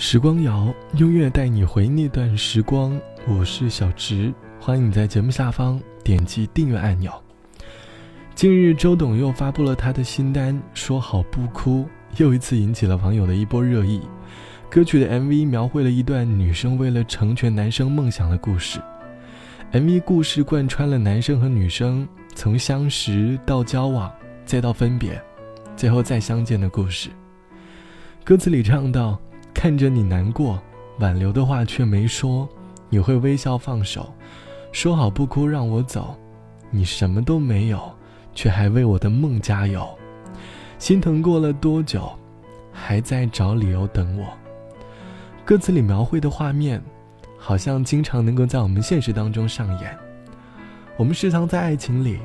[0.00, 2.98] 时光谣，音乐带你回那段时光。
[3.26, 7.12] 我是小植，欢迎你在节目下方点击订阅按钮。
[8.32, 11.80] 近日，周董又发布了他的新单《说好不哭》，
[12.16, 14.00] 又一次引起了网友的一波热议。
[14.70, 18.80] 歌曲的 MV 描绘了一段女生为了成全男生梦想的故事。
[19.72, 24.08] MV 故事贯穿了男生和女生从相识到交往，
[24.46, 25.20] 再到分别，
[25.76, 27.10] 最后再相见的故事。
[28.22, 29.20] 歌词里唱到
[29.60, 30.62] ：“看着你难过，
[31.00, 32.48] 挽留的话却没说，
[32.88, 34.14] 你会微笑放手，
[34.70, 36.14] 说好不哭让我走，
[36.70, 37.92] 你什么都没有，
[38.36, 39.84] 却还为我的梦加油，
[40.78, 42.08] 心疼过了多久，
[42.72, 44.28] 还在找理由等我。”
[45.44, 46.80] 歌词里描绘的画面。
[47.40, 49.96] 好像经常能够在我们现实当中上演。
[50.96, 52.18] 我们时常在爱情里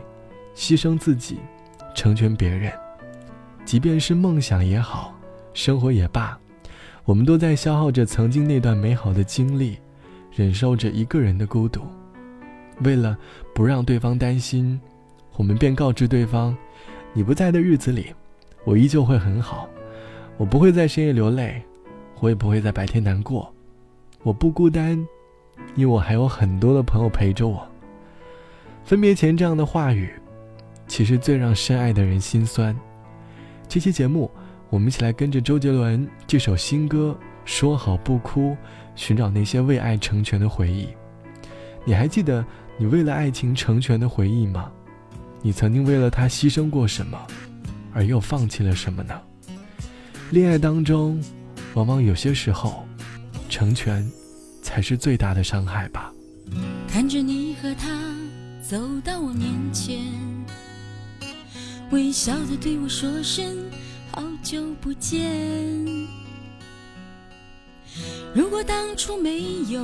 [0.56, 1.38] 牺牲自己，
[1.94, 2.74] 成全别人，
[3.64, 5.14] 即便是梦想也好，
[5.54, 6.36] 生活也罢，
[7.06, 9.78] 我们都在消耗着曾经那段美好的经历，
[10.32, 11.82] 忍受着一个人的孤独。
[12.82, 13.18] 为了
[13.54, 14.80] 不让对方担心，
[15.36, 16.56] 我们便告知对方
[17.14, 18.14] ：“你不在的日子里，
[18.64, 19.68] 我依旧会很好，
[20.38, 21.62] 我不会在深夜流泪，
[22.22, 23.54] 我也不会在白天难过。”
[24.24, 24.98] 我不孤单，
[25.76, 27.68] 因为我还有很多的朋友陪着我。
[28.86, 30.10] 分别前这样的话语，
[30.88, 32.74] 其实最让深爱的人心酸。
[33.68, 34.32] 这期节目，
[34.74, 38.54] 我们一起来跟着周杰伦这首新歌《说好不哭》，
[38.96, 40.88] 寻找那些为爱成全的回忆。
[41.86, 42.44] 你还记得
[42.80, 44.72] 你为了爱情成全的回忆吗？
[45.44, 47.16] 你曾经为了他牺牲过什么，
[47.94, 49.14] 而又放弃了什么呢？
[50.32, 51.24] 恋爱当中，
[51.76, 52.84] 往往有些时候。
[53.50, 54.04] 成全，
[54.64, 56.12] 才是最大的伤害吧。
[56.88, 58.02] 看着你和他
[58.68, 60.00] 走到我面前，
[61.92, 63.46] 微笑的对我说声
[64.44, 65.22] 久不见。
[68.36, 69.82] 如果当初没有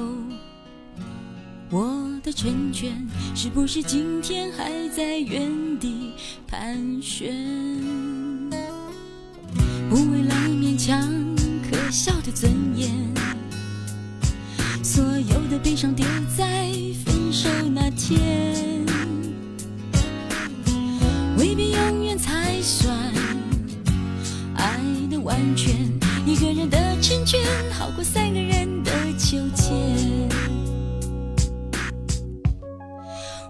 [1.70, 6.12] 我的成全，是不是今天还在原地
[6.46, 7.34] 盘旋？
[9.90, 11.08] 不为了勉强
[11.72, 13.09] 可笑的尊严。
[25.40, 25.74] 成全。
[26.26, 27.40] 一个人的成全，
[27.72, 29.72] 好过三个人的纠结。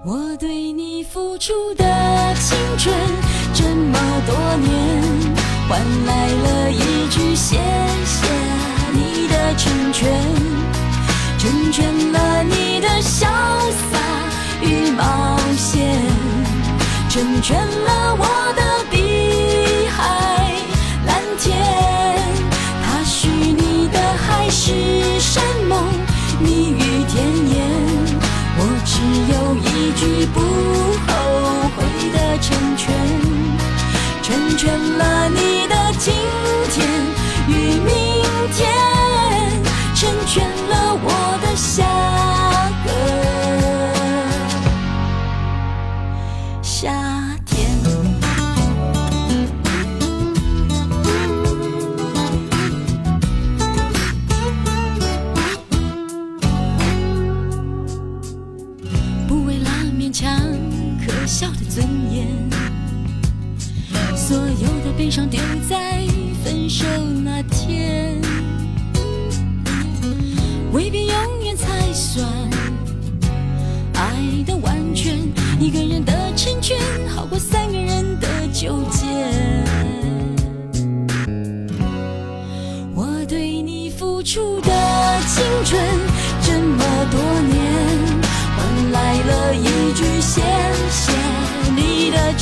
[0.05, 1.83] 我对你付出的
[2.35, 2.95] 青春
[3.53, 5.03] 这么多年，
[5.67, 7.57] 换来了一句谢
[8.06, 8.19] 谢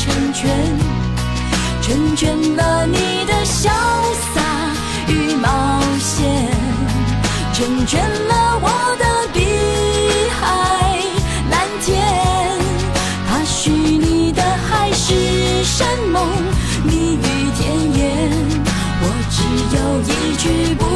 [0.08, 0.50] 成全，
[1.82, 3.70] 成全了你的潇
[4.34, 4.42] 洒
[5.08, 6.26] 与冒险。
[7.54, 9.40] 成全了我的碧
[10.40, 10.42] 海
[11.52, 12.02] 蓝天，
[13.28, 16.26] 他许你的海誓山盟，
[16.84, 18.32] 蜜语甜言，
[19.02, 19.38] 我只
[19.76, 20.46] 有一句
[20.76, 20.87] 不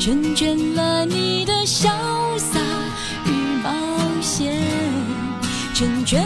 [0.00, 1.90] 成全了你的潇
[2.38, 2.58] 洒
[3.26, 3.30] 与
[3.62, 3.70] 冒
[4.22, 4.58] 险，
[5.74, 6.24] 成全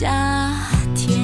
[0.00, 0.54] 夏
[0.94, 1.18] 天。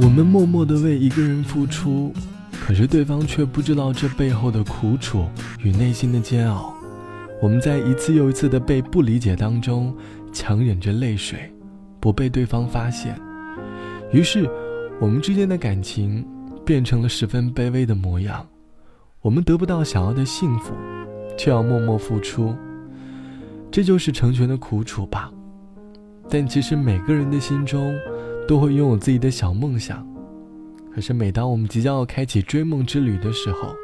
[0.00, 2.14] 我们默默地为一个人付出，
[2.52, 5.26] 可是对方却不知道这背后的苦楚
[5.60, 6.72] 与内心的煎熬。
[7.42, 9.92] 我们在一次又一次的被不理解当中，
[10.32, 11.52] 强忍着泪水，
[11.98, 13.20] 不被对方发现。
[14.12, 14.48] 于是，
[15.00, 16.24] 我们之间的感情
[16.64, 18.46] 变成了十分卑微的模样。
[19.20, 20.72] 我们得不到想要的幸福，
[21.36, 22.54] 却要默默付出。
[23.68, 25.28] 这就是成全的苦楚吧。
[26.30, 27.94] 但其实每个人的心中，
[28.46, 30.06] 都会拥有自己的小梦想。
[30.94, 33.74] 可是每当我们即将要开启追梦之旅的时候，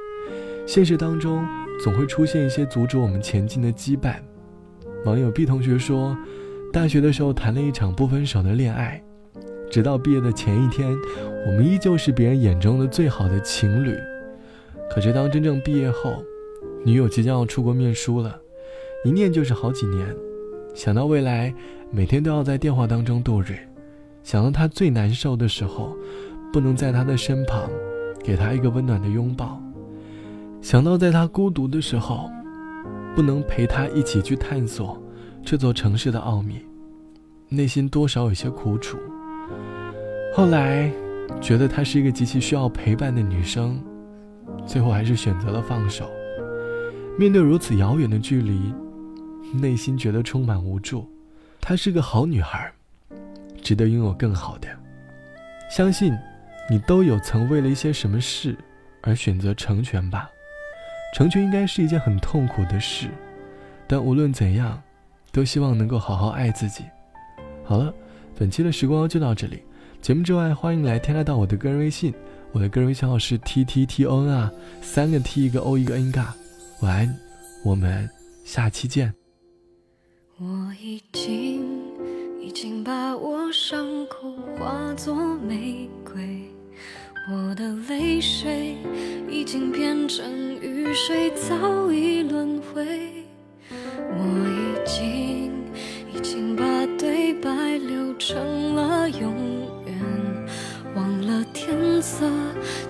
[0.66, 1.44] 现实当中。
[1.82, 4.14] 总会出现一些阻止我们前进的羁绊。
[5.04, 6.16] 网友 B 同学说，
[6.72, 9.02] 大学的时候谈了一场不分手的恋爱，
[9.68, 10.96] 直到毕业的前一天，
[11.48, 13.92] 我们依旧是别人眼中的最好的情侣。
[14.88, 16.22] 可是当真正毕业后，
[16.84, 18.40] 女友即将要出国念书了，
[19.04, 20.06] 一念就是好几年。
[20.74, 21.54] 想到未来
[21.92, 23.56] 每天都要在电话当中度日，
[24.24, 25.96] 想到他最难受的时候，
[26.52, 27.70] 不能在他的身旁，
[28.24, 29.62] 给他一个温暖的拥抱。
[30.60, 32.28] 想到在他孤独的时候，
[33.14, 35.00] 不能陪他一起去探索
[35.44, 36.56] 这座城市的奥秘，
[37.48, 38.98] 内心多少有些苦楚。
[40.34, 40.90] 后来，
[41.40, 43.80] 觉得她是一个极其需要陪伴的女生，
[44.66, 46.10] 最后还是选择了放手。
[47.16, 48.74] 面对如此遥远的距离，
[49.52, 51.08] 内心觉得充满无助。
[51.60, 52.72] 她是个好女孩，
[53.62, 54.68] 值得拥有更好的。
[55.70, 56.16] 相信，
[56.70, 58.56] 你都有曾为了一些什么事
[59.02, 60.30] 而选择成全吧。
[61.14, 63.08] 成全应该是一件很痛苦的事，
[63.86, 64.82] 但无论怎样，
[65.30, 66.84] 都希望能够好好爱自己。
[67.64, 67.94] 好了，
[68.36, 69.62] 本期的时光就到这里。
[70.02, 72.12] 节目之外，欢迎来添加到我的个人微信，
[72.52, 74.52] 我的个人微信号是 t t t o n 啊，
[74.82, 76.34] 三个 t 一个 o 一个 n 嘎。
[76.82, 77.16] 晚安，
[77.64, 78.10] 我们
[78.44, 79.23] 下期见。
[80.40, 80.46] 我
[80.82, 81.64] 已经
[82.40, 86.50] 已经把我伤口化作玫瑰。
[87.30, 88.76] 我的泪水
[89.30, 90.28] 已经变成
[90.60, 92.84] 雨水，早已轮回。
[93.70, 95.52] 我已经
[96.12, 96.64] 已经把
[96.98, 99.32] 对白留成了永
[99.86, 99.94] 远，
[100.96, 102.28] 忘了天色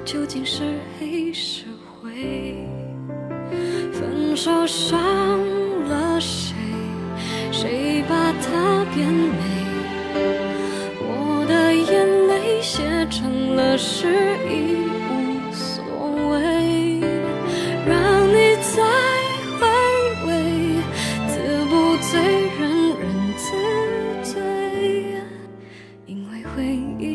[0.03, 1.67] 究竟是黑是
[2.01, 2.67] 灰。
[3.93, 4.99] 分手伤
[26.55, 27.14] 回忆。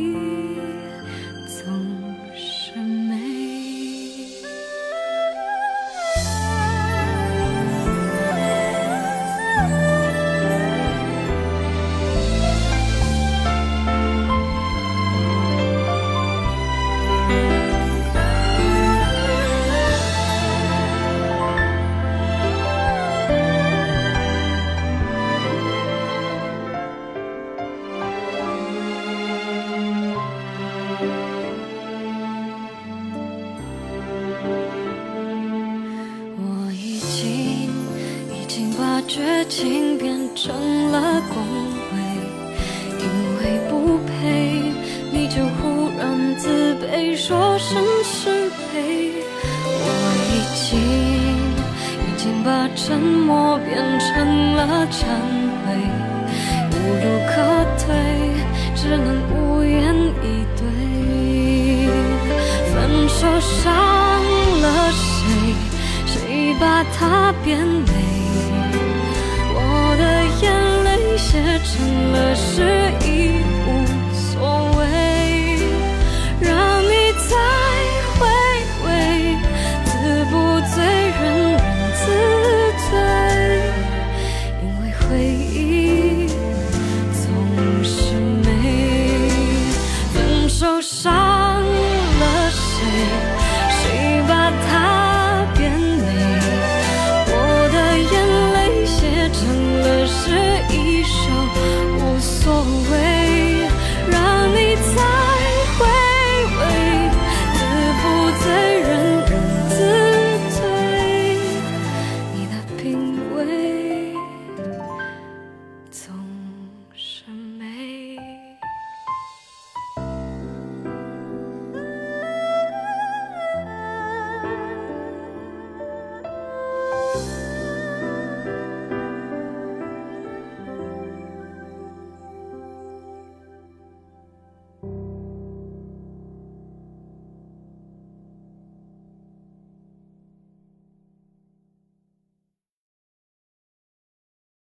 [52.75, 55.05] 沉默变成了忏
[55.65, 55.65] 悔，
[56.71, 57.33] 无路可
[57.77, 57.87] 退，
[58.75, 60.61] 只能无言以对。
[62.73, 62.75] 分
[63.07, 63.73] 手伤
[64.61, 65.25] 了谁？
[66.05, 67.91] 谁把它变美？
[69.53, 69.57] 我
[69.97, 70.01] 的
[70.41, 70.43] 眼
[70.83, 71.29] 泪写
[71.63, 72.57] 成了诗，